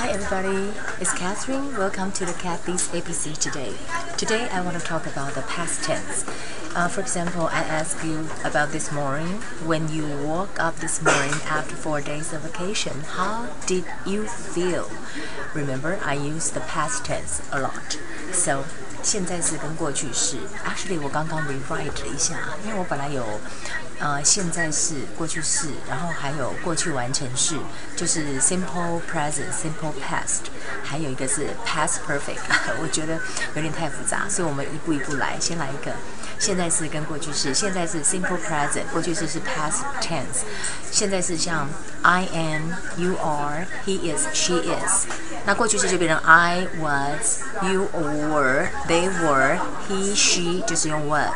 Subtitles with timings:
[0.00, 1.76] Hi everybody, it's Catherine.
[1.76, 3.74] Welcome to the Kathy's ABC today.
[4.16, 6.24] Today I want to talk about the past tense.
[6.76, 9.42] Uh, for example, I ask you about this morning.
[9.66, 14.88] When you woke up this morning after four days of vacation, how did you feel?
[15.52, 17.98] Remember, I use the past tense a lot.
[18.30, 18.66] So
[19.02, 20.36] 现在是跟过去式
[20.66, 22.34] ，actually 我刚刚 rewrite 了一下，
[22.64, 23.24] 因为我本来有
[23.98, 27.56] 呃现在式、过去式，然后还有过去完成式，
[27.96, 30.50] 就是 simple present、simple past，
[30.82, 32.38] 还有一个是 past perfect，
[32.80, 33.18] 我觉得
[33.54, 35.92] 有点太复杂，所以我们一步一步来，先来一个
[36.38, 40.44] 现在是跟过去式，现在是 simple present，过去式是 past tense，
[40.90, 41.68] 现在是像
[42.02, 45.06] I am、you are、he is、she is，
[45.45, 49.57] 那过去式就变成 I was、you were。They were
[49.89, 51.29] he she 就是用 was，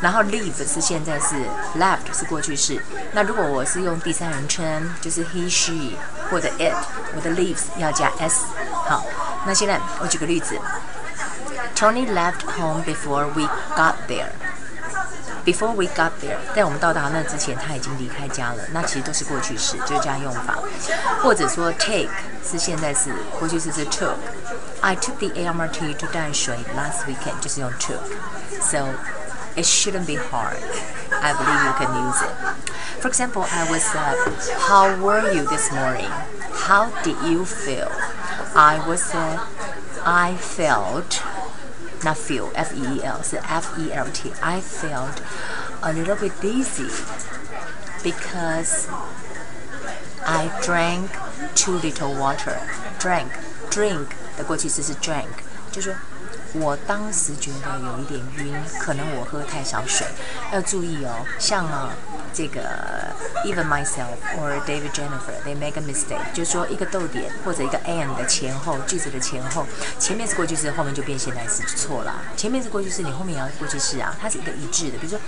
[0.00, 1.36] 然后 leave 是现在是
[1.78, 2.80] left 是过去式。
[3.12, 5.96] 那如果我是用第三人称，就是 he she
[6.30, 6.74] 或者 it，
[7.14, 8.46] 我的 leaves 要加 s。
[8.72, 9.04] 好，
[9.46, 10.58] 那现在我举个例子，
[11.76, 14.30] Tony left home before we got there。
[15.44, 18.62] Before we got there，在我们到达那之前，他已经离开家了。
[18.72, 20.58] 那其实都是过去式，就是这样用法。
[21.22, 22.08] 或者说 take
[22.44, 28.88] 是现在是过去式是 took。I took the LRT to 淡水 last weekend，就是用 took。So
[29.54, 30.58] it shouldn't be hard.
[31.22, 33.00] I believe you can use it.
[33.00, 34.14] For example, I was uh,
[34.68, 36.10] How were you this morning?
[36.66, 37.90] How did you feel?
[38.54, 39.38] I was uh,
[40.04, 41.22] I felt
[42.02, 44.32] not feel F E E L 是 F E L T.
[44.40, 45.20] I felt
[45.80, 46.90] a little bit dizzy
[48.02, 48.86] because
[50.24, 51.08] I drank
[51.54, 52.58] too little water.
[52.98, 53.28] Drank
[53.70, 55.26] drink 的过去式是 drank，
[55.70, 55.92] 就说
[56.54, 60.06] 我当时觉得有一点晕，可能我喝太少水。
[60.52, 61.90] 要注意哦，像啊
[62.33, 62.61] 这个
[63.45, 69.65] even myself or David Jennifer they make a mistake，就是说一个逗点或者一个 and 的前后句子的前后，
[69.99, 72.21] 前面是过去式，后面就变现在式，错了。
[72.37, 74.97] 前面是过去式，你后面也要过去式啊，它是一个一致的。
[74.97, 75.19] 比如说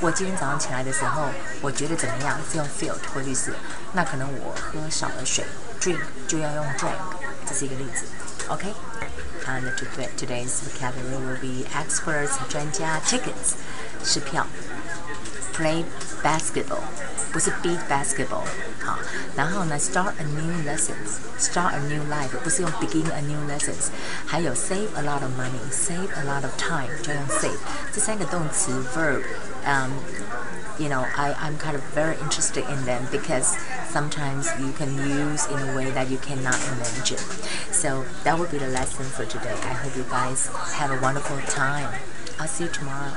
[0.00, 1.26] 我今天早上起来的时候，
[1.60, 2.38] 我觉得怎么样？
[2.50, 3.52] 是用 felt 过去式，
[3.92, 5.44] 那可能我喝少了水
[5.80, 6.92] ，drink 就要用 drank，
[7.46, 8.04] 这是一个例子。
[8.48, 8.72] OK。
[9.44, 9.64] And
[10.16, 13.54] today's vocabulary will be experts 专家 tickets
[14.04, 14.46] 是票
[15.53, 15.83] play
[16.23, 16.81] basketball
[17.31, 18.45] 不是 beat basketball
[18.83, 18.97] 好，
[19.35, 23.89] 然后呢 start a new lessons start a new life 不是用 begin a new lessons，
[24.25, 27.57] 还有 save a lot of money save a lot of time 就用 save
[27.93, 29.21] 这三个动词 verb，
[29.65, 33.57] 嗯、um,。you know, I, I'm kind of very interested in them because
[33.91, 37.17] sometimes you can use in a way that you cannot imagine.
[37.71, 39.55] So that will be the lesson for today.
[39.63, 40.45] I hope you guys
[40.75, 41.89] have a wonderful time.
[42.39, 43.13] I'll see you tomorrow.